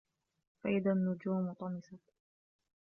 [0.63, 2.01] فَإِذَا النُّجُومُ طُمِسَتْ